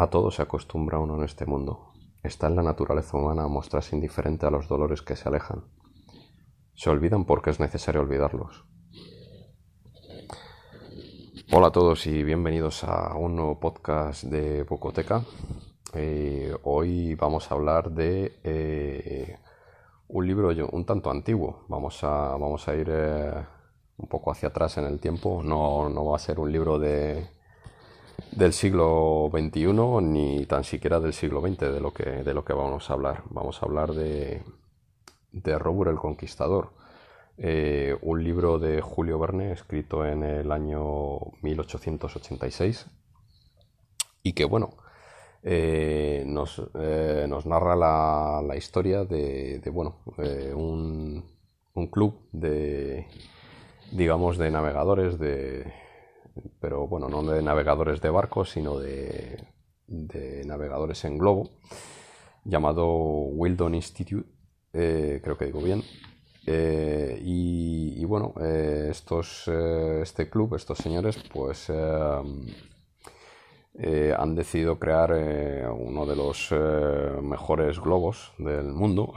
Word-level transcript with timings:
A 0.00 0.10
todo 0.10 0.30
se 0.30 0.42
acostumbra 0.42 1.00
uno 1.00 1.16
en 1.16 1.24
este 1.24 1.44
mundo. 1.44 1.92
Está 2.22 2.46
en 2.46 2.54
la 2.54 2.62
naturaleza 2.62 3.16
humana 3.16 3.48
mostrarse 3.48 3.96
indiferente 3.96 4.46
a 4.46 4.50
los 4.50 4.68
dolores 4.68 5.02
que 5.02 5.16
se 5.16 5.28
alejan. 5.28 5.64
Se 6.76 6.88
olvidan 6.88 7.24
porque 7.24 7.50
es 7.50 7.58
necesario 7.58 8.02
olvidarlos. 8.02 8.64
Hola 11.50 11.66
a 11.66 11.72
todos 11.72 12.06
y 12.06 12.22
bienvenidos 12.22 12.84
a 12.84 13.16
un 13.16 13.34
nuevo 13.34 13.58
podcast 13.58 14.22
de 14.22 14.62
Bocoteca. 14.62 15.24
Eh, 15.94 16.54
hoy 16.62 17.16
vamos 17.16 17.50
a 17.50 17.56
hablar 17.56 17.90
de 17.90 18.38
eh, 18.44 19.40
un 20.06 20.28
libro 20.28 20.50
un 20.70 20.84
tanto 20.84 21.10
antiguo. 21.10 21.64
Vamos 21.66 22.04
a, 22.04 22.36
vamos 22.36 22.68
a 22.68 22.76
ir 22.76 22.86
eh, 22.88 23.44
un 23.96 24.08
poco 24.08 24.30
hacia 24.30 24.50
atrás 24.50 24.78
en 24.78 24.84
el 24.84 25.00
tiempo. 25.00 25.42
No, 25.42 25.88
no 25.88 26.04
va 26.04 26.14
a 26.14 26.20
ser 26.20 26.38
un 26.38 26.52
libro 26.52 26.78
de, 26.78 27.36
del 28.32 28.52
siglo 28.52 29.30
XXI 29.32 29.72
ni 30.02 30.46
tan 30.46 30.64
siquiera 30.64 31.00
del 31.00 31.12
siglo 31.12 31.40
XX 31.40 31.58
de 31.72 31.80
lo 31.80 31.92
que, 31.92 32.04
de 32.04 32.34
lo 32.34 32.44
que 32.44 32.52
vamos 32.52 32.90
a 32.90 32.94
hablar. 32.94 33.22
Vamos 33.30 33.62
a 33.62 33.66
hablar 33.66 33.92
de, 33.92 34.42
de 35.32 35.58
Robur 35.58 35.88
el 35.88 35.96
Conquistador, 35.96 36.72
eh, 37.36 37.96
un 38.02 38.22
libro 38.22 38.58
de 38.58 38.80
Julio 38.80 39.18
Verne 39.18 39.52
escrito 39.52 40.04
en 40.04 40.22
el 40.22 40.52
año 40.52 41.18
1886 41.42 42.86
y 44.22 44.32
que, 44.32 44.44
bueno, 44.44 44.70
eh, 45.42 46.24
nos, 46.26 46.62
eh, 46.74 47.26
nos, 47.28 47.46
narra 47.46 47.76
la, 47.76 48.42
la 48.46 48.56
historia 48.56 49.04
de, 49.04 49.60
de 49.60 49.70
bueno, 49.70 49.98
un, 50.54 51.24
un 51.74 51.86
club 51.86 52.20
de, 52.32 53.06
digamos, 53.92 54.36
de 54.36 54.50
navegadores 54.50 55.18
de 55.18 55.72
pero 56.60 56.86
bueno, 56.86 57.08
no 57.08 57.22
de 57.22 57.42
navegadores 57.42 58.00
de 58.00 58.10
barcos, 58.10 58.50
sino 58.50 58.78
de, 58.78 59.44
navegadores 60.44 61.04
en 61.04 61.18
globo, 61.18 61.50
llamado 62.44 62.86
Wildon 62.86 63.74
Institute, 63.74 64.28
eh, 64.72 65.20
creo 65.22 65.36
que 65.36 65.46
digo 65.46 65.60
bien. 65.60 65.82
Eh, 66.46 67.20
y, 67.22 68.04
bueno, 68.04 68.32
eh, 68.40 68.88
estos, 68.90 69.48
este 69.48 70.30
club, 70.30 70.54
estos 70.54 70.78
señores, 70.78 71.18
pues 71.32 71.70
han 71.70 72.46
decidido 74.34 74.78
crear 74.78 75.12
uno 75.72 76.06
de 76.06 76.16
los 76.16 76.52
mejores 77.22 77.78
globos 77.78 78.32
del 78.38 78.72
mundo. 78.72 79.12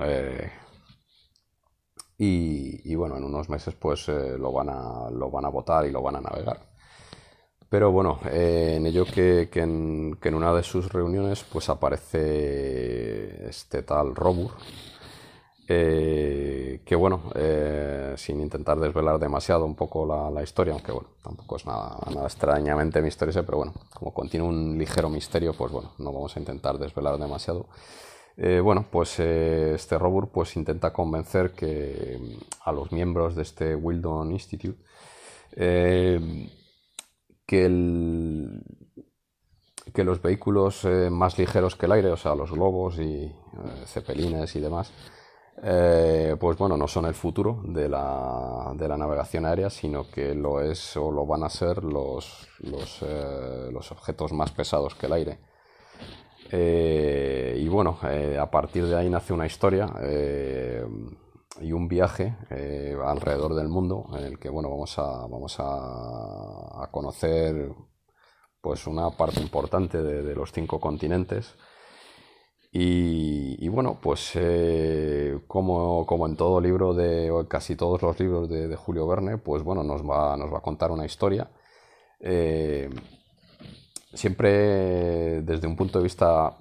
Y, 2.17 2.91
y, 2.91 2.95
bueno, 2.95 3.17
en 3.17 3.23
unos 3.23 3.49
meses 3.49 3.75
pues 3.75 4.07
lo, 4.07 4.51
van 4.51 4.69
a, 4.69 5.09
lo 5.09 5.31
van 5.31 5.45
a 5.45 5.49
votar 5.49 5.85
y 5.85 5.91
lo 5.91 6.01
van 6.01 6.17
a 6.17 6.21
navegar. 6.21 6.70
Pero 7.71 7.89
bueno, 7.89 8.19
eh, 8.29 8.73
en 8.75 8.85
ello 8.85 9.05
que, 9.05 9.49
en, 9.53 10.35
una 10.35 10.53
de 10.53 10.61
sus 10.61 10.91
reuniones 10.91 11.45
pues 11.45 11.69
aparece 11.69 13.47
este 13.47 13.81
tal 13.83 14.13
Robur, 14.13 14.51
eh, 15.69 16.81
que 16.83 16.95
bueno, 16.97 17.31
eh, 17.33 18.13
sin 18.17 18.41
intentar 18.41 18.77
desvelar 18.77 19.19
demasiado 19.19 19.63
un 19.63 19.75
poco 19.75 20.05
la, 20.05 20.43
historia, 20.43 20.73
aunque 20.73 20.91
bueno, 20.91 21.11
tampoco 21.23 21.55
es 21.55 21.65
nada, 21.65 21.97
nada 22.13 22.27
extrañamente 22.27 23.01
misterioso, 23.01 23.45
pero 23.45 23.59
bueno, 23.59 23.73
como 23.93 24.13
contiene 24.13 24.45
un 24.45 24.77
ligero 24.77 25.09
misterio, 25.09 25.53
pues 25.53 25.71
bueno, 25.71 25.93
no 25.97 26.11
vamos 26.11 26.35
a 26.35 26.39
intentar 26.41 26.77
desvelar 26.77 27.17
demasiado. 27.19 27.67
bueno, 28.63 28.85
pues 28.91 29.17
este 29.21 29.97
Robur 29.97 30.27
pues 30.27 30.57
intenta 30.57 30.91
convencer 30.91 31.53
que 31.53 32.19
a 32.65 32.73
los 32.73 32.91
miembros 32.91 33.33
de 33.35 33.43
este 33.43 33.75
Wildon 33.75 34.33
Institute 34.33 34.77
que, 39.93 40.03
los 40.03 40.21
vehículos 40.21 40.85
eh, 40.85 41.09
más 41.09 41.37
ligeros 41.37 41.75
que 41.75 41.85
el 41.85 41.91
aire, 41.91 42.09
o 42.09 42.17
sea, 42.17 42.33
los 42.33 42.51
globos 42.51 42.97
y 42.97 43.25
eh, 43.25 43.33
cepelines 43.85 44.55
y 44.55 44.61
demás, 44.61 44.93
eh, 45.61 46.37
pues 46.39 46.57
bueno, 46.57 46.77
no 46.77 46.87
son 46.87 47.05
el 47.05 47.13
futuro 47.13 47.61
de 47.65 47.89
la, 47.89 48.73
de 48.75 48.87
la, 48.87 48.95
navegación 48.97 49.45
aérea, 49.45 49.69
sino 49.69 50.09
que 50.09 50.33
lo 50.33 50.61
es 50.61 50.95
o 50.95 51.11
lo 51.11 51.25
van 51.25 51.43
a 51.43 51.49
ser 51.49 51.83
los, 51.83 52.47
los, 52.59 53.01
los 53.01 53.91
objetos 53.91 54.31
más 54.31 54.51
pesados 54.51 54.95
que 54.95 55.07
el 55.07 55.13
aire. 55.13 55.39
y 57.59 57.67
bueno, 57.67 57.99
a 58.39 58.49
partir 58.49 58.85
de 58.87 58.95
ahí 58.95 59.09
nace 59.09 59.33
una 59.33 59.45
historia 59.45 59.87
y 61.59 61.71
un 61.73 61.87
viaje 61.87 62.37
eh, 62.49 62.95
alrededor 63.03 63.55
del 63.55 63.67
mundo 63.67 64.07
en 64.17 64.23
el 64.23 64.39
que 64.39 64.49
bueno 64.49 64.69
vamos 64.69 64.97
a 64.97 65.27
vamos 65.27 65.55
a, 65.59 66.87
conocer 66.91 67.73
pues 68.61 68.87
una 68.87 69.09
parte 69.11 69.41
importante 69.41 70.01
de, 70.01 70.35
los 70.35 70.51
cinco 70.51 70.79
continentes. 70.79 71.55
Y, 72.73 73.67
bueno 73.67 73.99
pues 74.01 74.31
eh, 74.35 75.39
como, 75.47 76.05
como, 76.05 76.25
en 76.27 76.37
todo 76.37 76.61
libro 76.61 76.93
de 76.93 77.29
casi 77.49 77.75
todos 77.75 78.01
los 78.01 78.17
libros 78.19 78.49
de, 78.49 78.75
Julio 78.75 79.07
Verne 79.07 79.37
pues 79.37 79.63
bueno 79.63 79.83
nos 79.83 80.03
va 80.03 80.37
nos 80.37 80.53
va 80.53 80.59
a 80.59 80.61
contar 80.61 80.91
una 80.91 81.05
historia. 81.05 81.49
Eh, 82.19 82.89
siempre 84.13 85.41
desde 85.41 85.67
un 85.67 85.75
punto 85.75 85.99
de 85.99 86.03
vista 86.03 86.57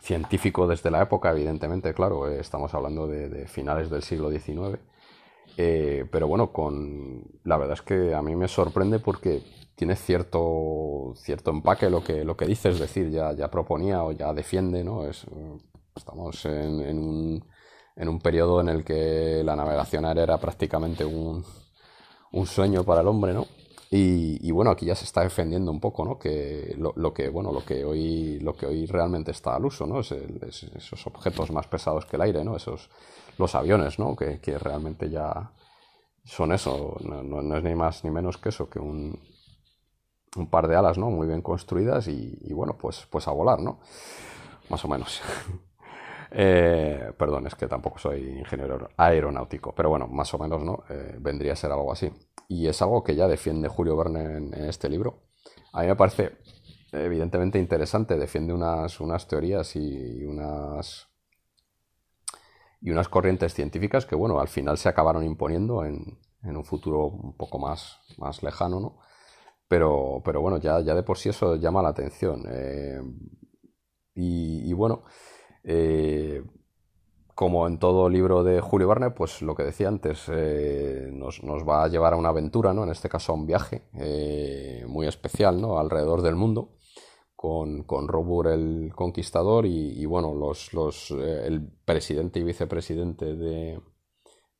científico 0.00 0.66
desde 0.66 0.90
la 0.90 1.02
época, 1.02 1.30
evidentemente, 1.30 1.94
claro, 1.94 2.28
eh, 2.28 2.40
estamos 2.40 2.72
hablando 2.74 3.06
de, 3.06 3.46
finales 3.46 3.90
del 3.90 4.02
siglo 4.02 4.30
XIX. 4.30 4.78
Eh, 5.56 6.06
pero 6.10 6.28
bueno, 6.28 6.52
con 6.52 7.24
la 7.44 7.56
verdad 7.56 7.74
es 7.74 7.82
que 7.82 8.14
a 8.14 8.22
mí 8.22 8.36
me 8.36 8.48
sorprende 8.48 9.00
porque 9.00 9.42
tiene 9.74 9.96
cierto, 9.96 11.14
cierto 11.16 11.50
empaque 11.50 11.90
lo 11.90 12.02
que, 12.04 12.24
lo 12.24 12.36
que 12.36 12.46
dice, 12.46 12.68
es 12.70 12.78
decir, 12.78 13.10
ya, 13.10 13.32
ya 13.32 13.50
proponía 13.50 14.04
o 14.04 14.12
ya 14.12 14.32
defiende, 14.32 14.84
¿no? 14.84 15.06
Es, 15.06 15.26
estamos 15.96 16.44
en, 16.44 16.80
en, 16.80 16.98
un, 16.98 17.44
en 17.96 18.08
un 18.08 18.20
periodo 18.20 18.60
en 18.60 18.68
el 18.68 18.84
que 18.84 19.42
la 19.44 19.56
navegación 19.56 20.04
aérea 20.04 20.24
era 20.24 20.38
prácticamente 20.38 21.04
un, 21.04 21.44
un 22.32 22.46
sueño 22.46 22.84
para 22.84 23.00
el 23.00 23.08
hombre, 23.08 23.34
¿no? 23.34 23.46
Y, 23.90 24.50
bueno, 24.50 24.70
aquí 24.70 24.84
ya 24.84 24.94
se 24.94 25.04
está 25.04 25.22
defendiendo 25.22 25.70
un 25.70 25.80
poco, 25.80 26.04
¿no? 26.04 26.18
Que 26.18 26.76
lo, 26.76 27.14
que, 27.14 27.30
bueno, 27.30 27.52
lo 27.52 27.64
que 27.64 27.84
hoy, 27.84 28.38
lo 28.40 28.54
que 28.54 28.66
hoy 28.66 28.84
realmente 28.84 29.30
está 29.30 29.56
al 29.56 29.64
uso, 29.64 29.86
¿no? 29.86 30.00
Es, 30.00 30.12
esos 30.12 31.06
objetos 31.06 31.50
más 31.50 31.66
pesados 31.68 32.04
que 32.04 32.16
el 32.16 32.22
aire, 32.22 32.44
¿no? 32.44 32.54
Esos, 32.54 32.90
los 33.38 33.54
aviones, 33.54 33.98
¿no? 33.98 34.14
Que, 34.14 34.38
realmente 34.58 35.08
ya 35.08 35.52
son 36.22 36.52
eso, 36.52 36.98
no, 37.00 37.56
es 37.56 37.64
ni 37.64 37.74
más 37.74 38.04
ni 38.04 38.10
menos 38.10 38.36
que 38.36 38.50
eso, 38.50 38.68
que 38.68 38.78
un, 38.78 39.18
un 40.36 40.50
par 40.50 40.68
de 40.68 40.76
alas, 40.76 40.98
¿no? 40.98 41.08
Muy 41.10 41.26
bien 41.26 41.40
construidas 41.40 42.08
y, 42.08 42.52
bueno, 42.52 42.76
pues, 42.76 43.06
pues 43.10 43.26
a 43.26 43.30
volar, 43.30 43.60
¿no? 43.60 43.78
Más 44.68 44.84
o 44.84 44.88
menos. 44.88 45.22
Eh, 46.30 47.12
perdón, 47.16 47.46
es 47.46 47.54
que 47.54 47.66
tampoco 47.66 47.98
soy 47.98 48.38
ingeniero 48.38 48.90
aeronáutico, 48.96 49.74
pero 49.74 49.88
bueno, 49.88 50.06
más 50.08 50.32
o 50.34 50.38
menos, 50.38 50.62
¿no? 50.62 50.84
Eh, 50.90 51.16
vendría 51.18 51.54
a 51.54 51.56
ser 51.56 51.72
algo 51.72 51.92
así 51.92 52.12
y 52.48 52.66
es 52.66 52.80
algo 52.82 53.02
que 53.02 53.14
ya 53.14 53.28
defiende 53.28 53.68
Julio 53.68 53.96
Verne 53.96 54.36
en, 54.36 54.54
este 54.54 54.88
libro. 54.88 55.22
A 55.72 55.82
mí 55.82 55.86
me 55.86 55.96
parece 55.96 56.38
evidentemente 56.92 57.58
interesante, 57.58 58.16
defiende 58.16 58.52
unas, 58.52 59.00
unas 59.00 59.26
teorías 59.28 59.76
y 59.76 60.24
unas 60.24 61.08
y 62.80 62.90
unas 62.90 63.08
corrientes 63.08 63.54
científicas 63.54 64.06
que, 64.06 64.14
bueno, 64.14 64.38
al 64.40 64.48
final 64.48 64.78
se 64.78 64.88
acabaron 64.88 65.24
imponiendo 65.24 65.84
en, 65.84 66.18
en 66.42 66.56
un 66.56 66.64
futuro 66.64 67.06
un 67.06 67.36
poco 67.36 67.58
más, 67.58 68.00
más 68.18 68.42
lejano, 68.42 68.80
¿no? 68.80 68.98
Pero, 69.68 70.22
pero 70.24 70.40
bueno, 70.40 70.58
ya, 70.58 70.80
ya 70.80 70.94
de 70.94 71.02
por 71.02 71.18
sí 71.18 71.28
eso 71.28 71.56
llama 71.56 71.82
la 71.82 71.90
atención. 71.90 72.44
Eh, 72.48 73.00
y, 74.14 74.70
y, 74.70 74.72
bueno, 74.72 75.04
eh, 75.70 76.42
como 77.34 77.66
en 77.66 77.78
todo 77.78 78.08
libro 78.08 78.42
de 78.42 78.62
Julio 78.62 78.88
Verne, 78.88 79.10
pues 79.10 79.42
lo 79.42 79.54
que 79.54 79.64
decía 79.64 79.88
antes, 79.88 80.24
eh, 80.32 81.10
nos, 81.12 81.42
va 81.44 81.84
a 81.84 81.88
llevar 81.88 82.14
a 82.14 82.16
una 82.16 82.30
aventura, 82.30 82.72
¿no? 82.72 82.84
En 82.84 82.90
este 82.90 83.10
caso 83.10 83.32
a 83.32 83.34
un 83.34 83.46
viaje 83.46 83.82
eh, 83.92 84.84
muy 84.88 85.06
especial, 85.06 85.60
¿no? 85.60 85.78
Alrededor 85.78 86.22
del 86.22 86.36
mundo, 86.36 86.78
con, 87.36 87.84
con 87.84 88.08
Robur 88.08 88.48
el 88.48 88.92
Conquistador 88.96 89.66
y, 89.66 90.04
bueno, 90.06 90.34
los, 90.34 90.72
los 90.72 91.10
el 91.10 91.70
presidente 91.84 92.40
y 92.40 92.44
vicepresidente 92.44 93.36
de, 93.36 93.78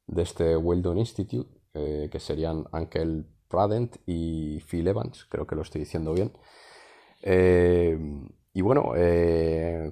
de 0.06 0.22
este 0.22 0.58
Weldon 0.58 0.99
Institute, 0.99 1.50
que 1.72 2.20
serían 2.20 2.66
Ankel 2.70 3.26
Pradent 3.49 3.96
y 4.04 4.61
Phil 4.61 4.88
Evans, 4.88 5.25
creo 5.31 5.46
que 5.46 5.56
lo 5.56 5.62
estoy 5.62 5.81
diciendo 5.81 6.12
bien. 6.12 6.32
y 8.52 8.61
bueno, 8.61 8.93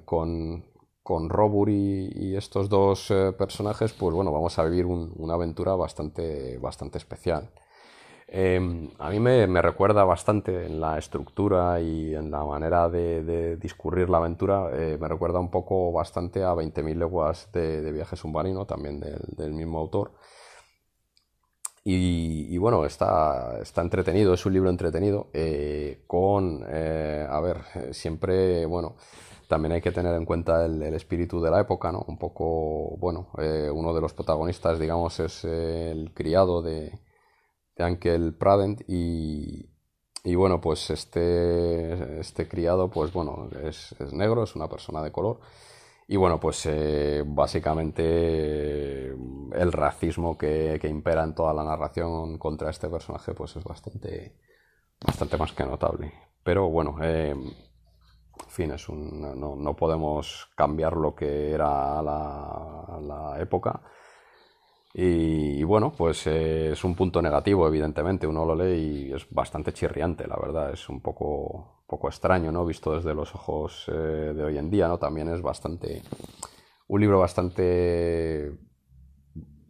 con 0.04 0.75
con 1.06 1.28
Robur 1.28 1.70
y, 1.70 2.34
estos 2.34 2.68
dos 2.68 3.12
eh, 3.12 3.32
personajes, 3.38 3.92
pues 3.92 4.12
bueno, 4.12 4.32
vamos 4.32 4.58
a 4.58 4.64
vivir 4.64 4.86
una 4.86 5.34
aventura 5.34 5.76
bastante, 5.76 6.58
bastante 6.58 6.98
especial. 6.98 7.48
Em, 8.26 8.90
a 8.98 9.10
mí 9.10 9.20
me, 9.20 9.46
recuerda 9.62 10.02
bastante 10.02 10.66
en 10.66 10.80
la 10.80 10.98
estructura 10.98 11.80
y 11.80 12.12
en 12.12 12.32
la 12.32 12.44
manera 12.44 12.88
de, 12.88 13.56
discurrir 13.56 14.10
la 14.10 14.18
aventura, 14.18 14.70
eh, 14.72 14.98
me 15.00 15.06
recuerda 15.06 15.38
un 15.38 15.48
poco 15.48 15.92
bastante 15.92 16.42
a 16.42 16.52
20.000 16.54 16.96
leguas 16.96 17.52
de, 17.52 17.92
viaje 17.92 18.16
submarino, 18.16 18.66
también 18.66 18.98
del, 18.98 19.52
mismo 19.52 19.78
autor. 19.78 20.10
Y, 21.84 22.58
bueno, 22.58 22.84
está, 22.84 23.60
está 23.62 23.80
entretenido, 23.80 24.34
es 24.34 24.44
un 24.44 24.54
libro 24.54 24.70
entretenido, 24.70 25.28
eh, 25.32 26.02
con, 26.08 26.64
a 26.64 27.40
ver, 27.40 27.58
siempre, 27.92 28.66
bueno, 28.66 28.96
también 29.48 29.72
hay 29.72 29.80
que 29.80 29.92
tener 29.92 30.14
en 30.14 30.24
cuenta 30.24 30.64
el, 30.64 30.82
espíritu 30.94 31.40
de 31.40 31.50
la 31.50 31.60
época, 31.60 31.92
¿no? 31.92 32.04
Un 32.08 32.18
poco, 32.18 32.96
bueno, 32.98 33.28
eh, 33.38 33.70
uno 33.72 33.94
de 33.94 34.00
los 34.00 34.12
protagonistas, 34.12 34.78
digamos, 34.78 35.20
es 35.20 35.44
el 35.44 36.12
criado 36.14 36.62
de, 36.62 37.00
de 37.76 37.84
Ankel 37.84 38.34
Pradent 38.34 38.82
y, 38.88 39.70
y, 40.24 40.34
bueno, 40.34 40.60
pues 40.60 40.90
este, 40.90 42.20
este 42.20 42.48
criado, 42.48 42.90
pues 42.90 43.12
bueno, 43.12 43.48
es, 43.62 43.94
negro, 44.12 44.44
es 44.44 44.56
una 44.56 44.68
persona 44.68 45.02
de 45.02 45.12
color. 45.12 45.40
Y 46.08 46.16
bueno, 46.16 46.38
pues 46.40 46.66
eh, 46.66 47.24
básicamente 47.26 49.08
el 49.08 49.72
racismo 49.72 50.38
que, 50.38 50.80
impera 50.84 51.24
en 51.24 51.34
toda 51.34 51.52
la 51.52 51.64
narración 51.64 52.38
contra 52.38 52.70
este 52.70 52.88
personaje, 52.88 53.34
pues 53.34 53.56
es 53.56 53.64
bastante, 53.64 54.36
bastante 55.04 55.36
más 55.36 55.52
que 55.52 55.64
notable. 55.64 56.12
Pero 56.44 56.68
bueno, 56.70 56.96
eh, 57.02 57.34
en 58.44 58.50
fin, 58.50 58.70
es 58.72 58.88
un, 58.88 59.20
no, 59.20 59.56
no, 59.56 59.76
podemos 59.76 60.48
cambiar 60.56 60.96
lo 60.96 61.14
que 61.14 61.52
era 61.52 62.02
la, 62.02 62.98
la 63.02 63.40
época. 63.40 63.80
Y, 64.98 65.62
bueno, 65.64 65.92
pues 65.92 66.26
eh, 66.26 66.72
es 66.72 66.82
un 66.82 66.94
punto 66.94 67.20
negativo, 67.20 67.68
evidentemente. 67.68 68.26
Uno 68.26 68.46
lo 68.46 68.54
lee 68.54 69.08
y 69.08 69.12
es 69.12 69.26
bastante 69.30 69.74
chirriante, 69.74 70.26
la 70.26 70.36
verdad. 70.36 70.72
Es 70.72 70.88
un 70.88 71.02
poco, 71.02 71.82
poco 71.86 72.08
extraño, 72.08 72.50
¿no? 72.50 72.64
Visto 72.64 72.94
desde 72.94 73.12
los 73.12 73.34
ojos 73.34 73.84
eh, 73.88 73.92
de 73.92 74.42
hoy 74.42 74.56
en 74.56 74.70
día, 74.70 74.88
¿no? 74.88 74.96
También 74.96 75.28
es 75.28 75.42
bastante. 75.42 76.02
Un 76.88 77.00
libro 77.02 77.18
bastante. 77.18 78.52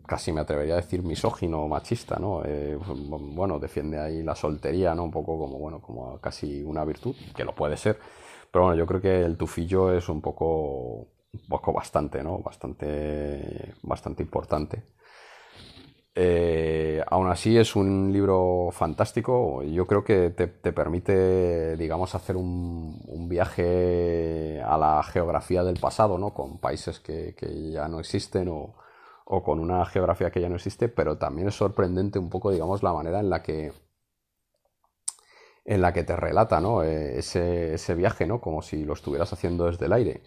casi 0.06 0.30
me 0.30 0.42
atrevería 0.42 0.74
a 0.74 0.76
decir 0.76 1.02
misógino, 1.02 1.66
machista, 1.66 2.20
¿no? 2.20 2.44
Eh, 2.44 2.78
bueno, 2.86 3.58
defiende 3.58 3.98
ahí 3.98 4.22
la 4.22 4.36
soltería, 4.36 4.94
¿no? 4.94 5.02
Un 5.02 5.10
poco 5.10 5.36
como, 5.40 5.58
bueno, 5.58 5.82
como 5.82 6.20
casi 6.20 6.62
una 6.62 6.84
virtud, 6.84 7.16
que 7.34 7.44
lo 7.44 7.52
puede 7.52 7.76
ser 7.76 7.98
pero 8.50 8.66
bueno, 8.66 8.78
yo 8.78 8.86
creo 8.86 9.00
que 9.00 9.22
el 9.22 9.36
tufillo 9.36 9.92
es 9.92 10.08
un 10.08 10.20
poco, 10.20 11.08
un 11.32 11.48
poco 11.48 11.72
bastante, 11.72 12.22
¿no? 12.22 12.38
Bastante, 12.38 13.74
bastante 13.82 14.22
importante. 14.22 14.82
Eh, 16.18 17.04
aún 17.08 17.28
así 17.28 17.58
es 17.58 17.76
un 17.76 18.10
libro 18.10 18.70
fantástico. 18.72 19.62
Yo 19.62 19.86
creo 19.86 20.02
que 20.02 20.30
te, 20.30 20.48
permite, 20.72 21.76
digamos, 21.76 22.14
hacer 22.14 22.36
un, 22.36 23.28
viaje 23.28 24.62
a 24.62 24.78
la 24.78 25.02
geografía 25.02 25.62
del 25.64 25.78
pasado, 25.78 26.16
¿no? 26.16 26.32
Con 26.32 26.58
países 26.58 27.00
que, 27.00 27.34
ya 27.72 27.88
no 27.88 28.00
existen 28.00 28.48
o, 28.48 28.76
o, 29.26 29.42
con 29.42 29.60
una 29.60 29.84
geografía 29.84 30.30
que 30.30 30.40
ya 30.40 30.48
no 30.48 30.56
existe, 30.56 30.88
pero 30.88 31.18
también 31.18 31.48
es 31.48 31.54
sorprendente 31.54 32.18
un 32.18 32.30
poco, 32.30 32.50
digamos, 32.50 32.82
la 32.82 32.94
manera 32.94 33.20
en 33.20 33.28
la 33.28 33.42
que 33.42 33.72
en 35.66 35.82
la 35.82 35.92
que 35.92 36.04
te 36.04 36.16
relata 36.16 36.60
¿no? 36.60 36.82
Eh, 36.82 37.18
ese, 37.18 37.74
ese, 37.74 37.94
viaje, 37.94 38.26
¿no? 38.26 38.40
como 38.40 38.62
si 38.62 38.84
lo 38.84 38.94
estuvieras 38.94 39.32
haciendo 39.32 39.66
desde 39.66 39.86
el 39.86 39.92
aire. 39.92 40.22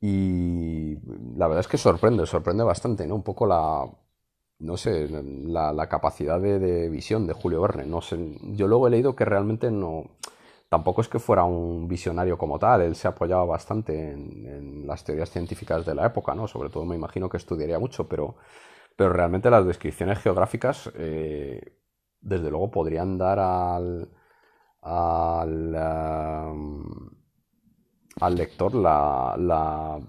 Y 0.00 0.96
la 1.36 1.46
verdad 1.46 1.60
es 1.60 1.68
que 1.68 1.78
sorprende, 1.78 2.26
sorprende 2.26 2.64
bastante, 2.64 3.06
¿no? 3.06 3.14
Un 3.14 3.22
poco 3.22 3.46
la, 3.46 3.86
no 4.58 4.76
sé, 4.76 5.08
la, 5.08 5.72
la 5.72 5.88
capacidad 5.88 6.40
de, 6.40 6.88
visión 6.90 7.26
de 7.26 7.32
Julio 7.32 7.62
Verne. 7.62 7.86
No 7.86 8.02
sé, 8.02 8.18
yo 8.42 8.68
luego 8.68 8.88
he 8.88 8.90
leído 8.90 9.16
que 9.16 9.24
realmente 9.24 9.70
no, 9.70 10.18
tampoco 10.68 11.00
es 11.00 11.08
que 11.08 11.18
fuera 11.18 11.44
un 11.44 11.88
visionario 11.88 12.36
como 12.38 12.58
tal, 12.58 12.82
él 12.82 12.94
se 12.96 13.08
apoyaba 13.08 13.44
bastante 13.44 14.12
en, 14.12 14.86
las 14.86 15.04
teorías 15.04 15.30
científicas 15.30 15.86
de 15.86 15.94
la 15.94 16.06
época, 16.06 16.34
¿no? 16.34 16.46
Sobre 16.46 16.70
todo 16.70 16.84
me 16.84 16.96
imagino 16.96 17.28
que 17.28 17.38
estudiaría 17.38 17.78
mucho, 17.78 18.08
pero, 18.08 18.36
pero 18.96 19.12
realmente 19.12 19.50
las 19.50 19.66
descripciones 19.66 20.18
geográficas, 20.18 20.90
eh, 20.96 21.60
desde 22.20 22.50
luego, 22.50 22.70
podrían 22.70 23.18
dar 23.18 23.38
al 23.38 24.10
al, 24.86 25.74
al 28.20 28.34
lector 28.34 28.74
la, 28.74 30.00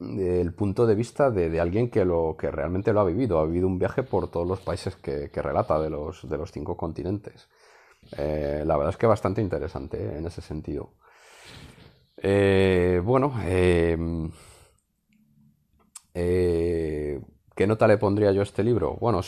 el 0.00 0.54
punto 0.54 0.86
de 0.86 0.94
vista 0.94 1.30
de, 1.30 1.60
alguien 1.60 1.90
que, 1.90 2.04
lo, 2.04 2.36
que 2.38 2.50
realmente 2.50 2.92
lo 2.92 3.00
ha 3.00 3.04
vivido, 3.04 3.38
ha 3.38 3.46
vivido 3.46 3.66
un 3.66 3.78
viaje 3.78 4.02
por 4.02 4.30
todos 4.30 4.46
los 4.46 4.60
países 4.60 4.96
que, 4.96 5.28
relata 5.34 5.80
de 5.80 5.90
los, 5.90 6.28
de 6.28 6.38
los 6.38 6.52
cinco 6.52 6.76
continentes. 6.76 7.48
Eh, 8.18 8.62
la 8.66 8.76
verdad 8.76 8.90
es 8.90 8.96
que 8.96 9.06
bastante 9.06 9.40
interesante 9.40 9.96
eh, 9.98 10.18
en 10.18 10.26
ese 10.26 10.40
sentido. 10.40 10.94
Eh, 12.16 13.00
bueno, 13.04 13.32
¿qué 16.14 17.66
nota 17.66 17.86
le 17.88 17.98
pondría 17.98 18.32
yo 18.32 18.40
a 18.40 18.44
este 18.44 18.62
libro? 18.62 18.96
Bueno, 19.00 19.20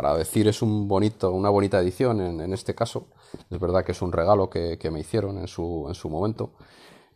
para 0.00 0.16
decir 0.16 0.46
es 0.46 0.62
un 0.62 0.86
bonito, 0.86 1.32
una 1.32 1.50
bonita 1.50 1.80
edición 1.80 2.20
en, 2.20 2.52
este 2.52 2.72
caso. 2.72 3.08
Es 3.50 3.58
verdad 3.58 3.84
que 3.84 3.90
es 3.90 4.00
un 4.00 4.12
regalo 4.12 4.48
que, 4.48 4.78
me 4.92 5.00
hicieron 5.00 5.38
en 5.38 5.48
su, 5.48 5.86
en 5.88 5.96
su 5.96 6.08
momento. 6.08 6.52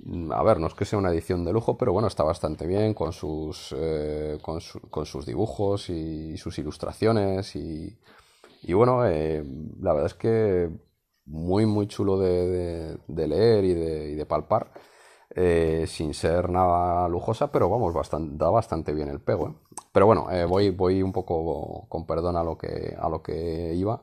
Mm, 0.00 0.32
a 0.32 0.42
ver, 0.42 0.58
no 0.58 0.66
es 0.66 0.74
que 0.74 0.84
sea 0.84 0.98
una 0.98 1.12
edición 1.12 1.44
de 1.44 1.52
lujo, 1.52 1.78
pero 1.78 1.92
bueno, 1.92 2.08
está 2.08 2.24
bastante 2.24 2.66
bien 2.66 2.92
con 2.92 3.12
sus, 3.12 3.72
eh, 3.78 4.36
con, 4.42 4.60
sus 5.06 5.24
dibujos 5.24 5.90
y, 5.90 6.36
sus 6.38 6.58
ilustraciones. 6.58 7.54
Y, 7.54 7.96
bueno, 8.74 9.06
eh, 9.06 9.44
la 9.80 9.92
verdad 9.92 10.06
es 10.06 10.14
que 10.14 10.68
muy, 11.26 11.66
muy 11.66 11.86
chulo 11.86 12.18
de, 12.18 12.98
leer 13.06 13.64
y 13.64 13.74
de, 13.74 14.16
de 14.16 14.26
palpar. 14.26 14.72
Eh, 15.34 15.86
sin 15.86 16.12
ser 16.14 16.50
nada 16.50 17.08
lujosa, 17.08 17.50
pero 17.50 17.68
vamos, 17.70 17.94
bastante, 17.94 18.36
da 18.36 18.50
bastante 18.50 18.92
bien 18.92 19.08
el 19.08 19.20
pego. 19.20 19.54
¿Eh? 19.92 19.94
Pero 19.94 20.06
bueno, 20.06 20.30
eh, 20.30 20.44
voy, 20.44 20.70
voy 20.70 21.02
un 21.02 21.12
poco 21.12 21.86
con 21.88 22.06
perdón 22.06 22.36
a 22.36 22.44
lo 22.44 22.56
que, 22.56 22.96
a 22.98 23.08
lo 23.08 23.22
que 23.22 23.74
iba, 23.74 24.02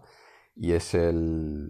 y 0.56 0.74
es 0.74 0.94
el, 0.94 1.70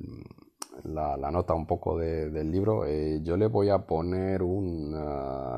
la, 0.84 1.32
nota 1.32 1.54
un 1.54 1.68
poco 1.68 1.98
del 1.98 2.52
libro. 2.52 2.86
yo 3.22 3.38
le 3.38 3.48
voy 3.48 3.70
a 3.70 3.86
poner 3.86 4.44
un 4.44 4.96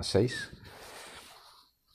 6. 0.01 0.51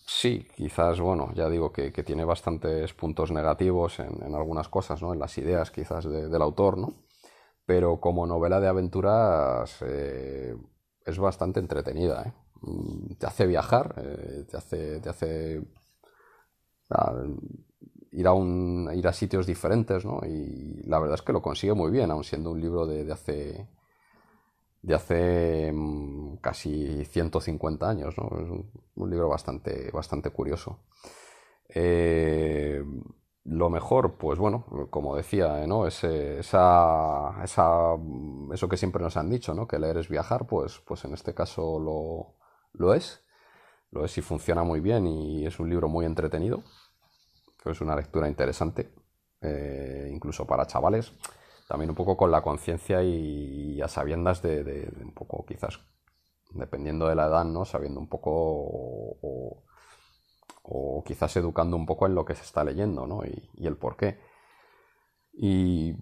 Sí, 0.08 0.40
sí, 0.40 0.48
quizás, 0.56 1.00
bueno, 1.00 1.32
ya 1.34 1.48
digo 1.48 1.72
que, 1.72 1.90
tiene 1.90 2.24
bastantes 2.24 2.94
puntos 2.94 3.30
negativos 3.32 4.00
en, 4.00 4.34
algunas 4.34 4.68
cosas, 4.68 5.02
¿no? 5.02 5.12
En 5.12 5.18
las 5.20 5.36
ideas 5.38 5.70
quizás 5.70 6.04
del 6.04 6.42
autor, 6.42 6.78
¿no? 6.78 6.94
Pero 7.66 8.00
como 8.00 8.26
novela 8.26 8.60
de 8.60 8.68
aventuras 8.68 9.78
eh, 9.82 10.56
es 11.04 11.18
bastante 11.18 11.60
entretenida, 11.60 12.22
¿eh? 12.26 12.32
Mm, 12.62 13.14
te 13.18 13.26
hace 13.26 13.46
viajar, 13.46 13.94
eh, 13.98 14.44
te 14.50 14.56
hace, 14.56 15.00
te 15.00 15.08
hace 15.08 15.62
ir, 18.12 18.26
a 18.26 18.32
un, 18.32 18.90
ir 18.94 19.06
a 19.06 19.12
sitios 19.12 19.46
diferentes, 19.46 20.04
¿no? 20.04 20.20
Y 20.26 20.82
la 20.86 20.98
verdad 20.98 21.16
es 21.16 21.22
que 21.22 21.32
lo 21.32 21.42
consigue 21.42 21.74
muy 21.74 21.90
bien, 21.90 22.10
aun 22.10 22.24
siendo 22.24 22.50
un 22.50 22.60
libro 22.60 22.86
de, 22.86 23.10
hace 23.12 23.68
de 24.82 24.94
hace 24.94 25.72
mm, 25.72 26.36
casi 26.36 27.04
150 27.04 27.88
años, 27.88 28.16
¿no? 28.18 28.26
Es 28.40 28.48
un, 28.96 29.10
libro 29.10 29.28
bastante, 29.28 29.90
bastante 29.92 30.30
curioso. 30.30 30.80
Eh, 31.68 32.82
lo 33.44 33.70
mejor, 33.70 34.16
pues 34.16 34.38
bueno, 34.38 34.64
como 34.90 35.16
decía, 35.16 35.66
¿no? 35.66 35.86
Ese, 35.86 36.40
esa, 36.40 37.42
esa, 37.44 37.96
eso 38.52 38.68
que 38.68 38.76
siempre 38.76 39.02
nos 39.02 39.16
han 39.16 39.30
dicho, 39.30 39.54
¿no? 39.54 39.66
Que 39.68 39.78
leer 39.78 39.98
es 39.98 40.08
viajar, 40.08 40.46
pues, 40.46 40.80
pues 40.80 41.04
en 41.04 41.14
este 41.14 41.34
caso 41.34 41.78
lo, 41.78 42.36
lo 42.72 42.94
es. 42.94 43.25
Lo 43.90 44.04
es 44.04 44.16
y 44.18 44.22
funciona 44.22 44.62
muy 44.62 44.80
bien 44.80 45.06
y 45.06 45.46
es 45.46 45.58
un 45.58 45.70
libro 45.70 45.88
muy 45.88 46.04
entretenido. 46.04 46.62
Es 47.64 47.80
una 47.80 47.96
lectura 47.96 48.28
interesante, 48.28 48.92
eh, 49.40 50.08
incluso 50.12 50.46
para 50.46 50.66
chavales. 50.66 51.12
También 51.68 51.90
un 51.90 51.96
poco 51.96 52.16
con 52.16 52.30
la 52.30 52.42
conciencia 52.42 53.02
y, 53.02 53.80
a 53.80 53.88
sabiendas 53.88 54.40
de, 54.40 54.92
un 55.02 55.12
poco, 55.12 55.44
quizás, 55.44 55.80
dependiendo 56.50 57.08
de 57.08 57.16
la 57.16 57.26
edad, 57.26 57.44
¿no? 57.44 57.64
Sabiendo 57.64 57.98
un 57.98 58.08
poco 58.08 58.30
o 60.68 61.02
quizás 61.04 61.36
educando 61.36 61.76
un 61.76 61.86
poco 61.86 62.06
en 62.06 62.14
lo 62.14 62.24
que 62.24 62.34
se 62.34 62.42
está 62.42 62.64
leyendo 62.64 63.06
¿no? 63.06 63.24
y, 63.24 63.66
el 63.66 63.76
por 63.76 63.96
qué. 63.96 64.18
Y 65.38 65.94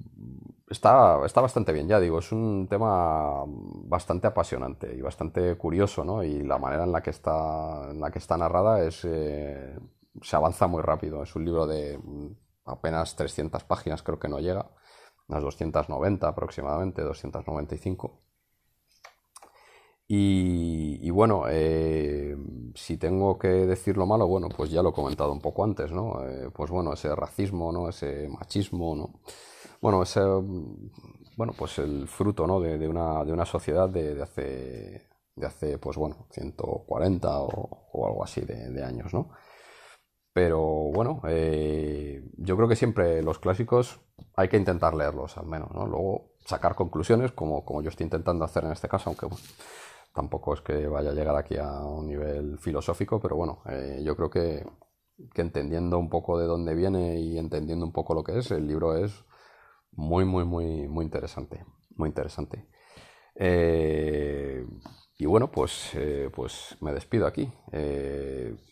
está, 0.70 1.24
está 1.26 1.40
bastante 1.40 1.72
bien, 1.72 1.88
ya 1.88 1.98
digo, 2.00 2.20
es 2.20 2.30
un 2.32 2.68
tema 2.68 3.44
bastante 3.46 4.26
apasionante 4.28 4.94
y 4.94 5.00
bastante 5.00 5.56
curioso, 5.56 6.04
¿no? 6.04 6.22
Y 6.22 6.42
la 6.42 6.58
manera 6.58 6.84
en 6.84 6.92
la 6.92 7.02
que 7.02 7.10
está, 7.10 7.90
en 7.90 8.00
la 8.00 8.10
que 8.10 8.18
está 8.20 8.36
narrada 8.36 8.84
es, 8.84 9.04
eh, 9.04 9.76
se 10.22 10.36
avanza 10.36 10.66
muy 10.68 10.82
rápido. 10.82 11.22
Es 11.22 11.34
un 11.36 11.44
libro 11.44 11.66
de 11.66 11.98
apenas 12.64 13.16
300 13.16 13.64
páginas, 13.64 14.02
creo 14.02 14.18
que 14.18 14.28
no 14.28 14.38
llega, 14.38 14.70
unas 15.28 15.42
290 15.42 16.28
aproximadamente, 16.28 17.02
295. 17.02 18.20
Y, 20.06 21.10
bueno, 21.10 21.44
eh, 21.48 22.36
si 22.74 22.98
tengo 22.98 23.38
que 23.38 23.48
decir 23.48 23.96
lo 23.96 24.06
malo, 24.06 24.26
bueno, 24.26 24.48
pues 24.54 24.70
ya 24.70 24.82
lo 24.82 24.90
he 24.90 24.92
comentado 24.92 25.32
un 25.32 25.40
poco 25.40 25.64
antes, 25.64 25.92
¿no? 25.92 26.22
Eh, 26.28 26.50
pues 26.52 26.70
bueno, 26.70 26.92
ese 26.92 27.14
racismo, 27.16 27.72
¿no? 27.72 27.88
Ese 27.88 28.28
machismo, 28.28 28.94
¿no? 28.94 29.20
Bueno, 29.80 30.02
ese, 30.02 30.20
bueno, 31.36 31.52
pues 31.56 31.78
el 31.78 32.06
fruto, 32.06 32.46
¿no? 32.46 32.60
De, 32.60 32.86
una, 32.88 33.24
de 33.24 33.32
una 33.32 33.46
sociedad 33.46 33.88
de, 33.88 34.22
hace, 34.22 35.08
de 35.36 35.46
hace, 35.46 35.78
pues 35.78 35.96
bueno, 35.96 36.26
140 36.30 37.40
o, 37.40 37.88
o 37.92 38.06
algo 38.06 38.24
así 38.24 38.42
de, 38.42 38.84
años, 38.84 39.12
¿no? 39.14 39.30
Pero 40.32 40.60
bueno, 40.92 41.22
eh, 41.28 42.22
yo 42.36 42.56
creo 42.56 42.68
que 42.68 42.76
siempre 42.76 43.22
los 43.22 43.38
clásicos 43.38 44.00
hay 44.36 44.48
que 44.48 44.56
intentar 44.56 44.94
leerlos 44.94 45.38
al 45.38 45.46
menos, 45.46 45.70
¿no? 45.72 45.86
Luego 45.86 46.34
sacar 46.44 46.74
conclusiones 46.74 47.32
como, 47.32 47.64
como 47.64 47.82
yo 47.82 47.88
estoy 47.88 48.04
intentando 48.04 48.44
hacer 48.44 48.64
en 48.64 48.72
este 48.72 48.88
caso, 48.88 49.10
aunque 49.10 49.26
bueno, 49.26 49.42
Tampoco 50.14 50.54
es 50.54 50.60
que 50.60 50.86
vaya 50.86 51.10
a 51.10 51.12
llegar 51.12 51.34
aquí 51.34 51.56
a 51.56 51.84
un 51.84 52.06
nivel 52.06 52.56
filosófico, 52.60 53.20
pero 53.20 53.34
bueno, 53.34 53.62
eh, 53.68 54.00
yo 54.04 54.14
creo 54.14 54.30
que, 54.30 54.64
entendiendo 55.34 55.98
un 55.98 56.08
poco 56.08 56.38
de 56.38 56.46
dónde 56.46 56.76
viene 56.76 57.18
y 57.18 57.36
entendiendo 57.36 57.84
un 57.84 57.92
poco 57.92 58.14
lo 58.14 58.22
que 58.22 58.38
es, 58.38 58.52
el 58.52 58.68
libro 58.68 58.96
es 58.96 59.24
muy, 59.90 60.24
muy, 60.24 60.44
muy, 60.44 60.86
muy 60.86 61.04
interesante. 61.04 61.64
Muy 61.96 62.08
interesante. 62.10 62.68
Eh, 63.34 64.64
y 65.18 65.26
bueno, 65.26 65.50
pues, 65.50 65.90
eh, 65.94 66.30
pues 66.32 66.76
me 66.80 66.92
despido 66.92 67.26
aquí. 67.26 67.52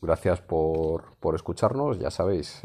gracias 0.00 0.40
por, 0.42 1.18
por, 1.18 1.34
escucharnos. 1.34 1.98
Ya 1.98 2.12
sabéis, 2.12 2.62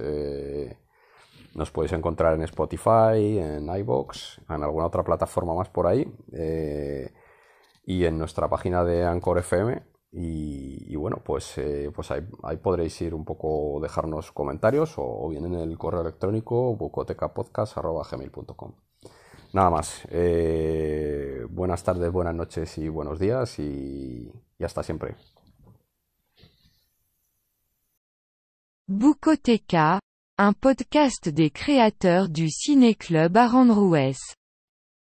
nos 1.55 1.71
podéis 1.71 1.93
encontrar 1.93 2.35
en 2.35 2.43
Spotify, 2.43 3.39
en 3.39 3.75
iBox, 3.75 4.39
en 4.47 4.61
alguna 4.61 4.85
otra 4.85 5.03
plataforma 5.03 5.55
más 5.55 5.69
por 5.69 5.87
ahí 5.87 6.05
y 7.87 8.05
en 8.05 8.19
nuestra 8.19 8.47
página 8.49 8.83
de 8.83 9.05
Anchor 9.05 9.39
FM. 9.39 9.81
Y, 10.11 10.95
bueno, 10.95 11.21
pues, 11.23 11.57
eh, 11.57 11.89
pues 11.95 12.11
ahí, 12.11 12.21
podréis 12.61 13.01
ir 13.01 13.13
un 13.13 13.23
poco, 13.23 13.79
dejarnos 13.81 14.33
comentarios 14.33 14.95
o, 14.97 15.29
bien 15.29 15.45
en 15.45 15.53
el 15.55 15.77
correo 15.77 16.01
electrónico 16.01 16.75
bucotecapodcast.gmail.com. 16.75 18.73
Nada 19.53 19.69
más. 19.69 20.05
Eh, 20.09 21.45
buenas 21.49 21.81
tardes, 21.83 22.11
buenas 22.11 22.35
noches 22.35 22.77
y 22.77 22.89
buenos 22.89 23.19
días 23.19 23.57
y, 23.59 24.33
y 24.59 24.63
hasta 24.63 24.83
siempre. 24.83 25.15
Bucoteca, 28.87 29.99
un 30.37 30.53
podcast 30.53 31.29
des 31.29 31.51
créateurs 31.51 32.29
du 32.29 32.49
Ciné 32.49 32.95
Club 32.95 33.37
à 33.37 33.47